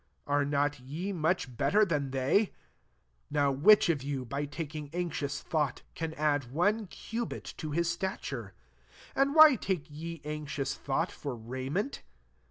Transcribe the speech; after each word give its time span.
Are 0.25 0.43
not 0.43 0.79
ye 0.79 1.13
much 1.13 1.55
better 1.57 1.85
than 1.85 2.09
they? 2.09 2.53
27 2.55 2.55
Now 3.29 3.51
which 3.51 3.87
of 3.87 4.01
you, 4.01 4.25
by 4.25 4.45
taking 4.45 4.89
anxious 4.93 5.43
thought, 5.43 5.83
can 5.93 6.15
add 6.15 6.51
one 6.51 6.87
cubit 6.87 7.53
to 7.57 7.69
his 7.69 7.87
stature? 7.87 8.55
28 9.13 9.21
And 9.21 9.35
why 9.35 9.55
take 9.57 9.85
ye 9.91 10.19
anxious 10.25 10.73
thought 10.73 11.11
for 11.11 11.35
raiment 11.35 12.01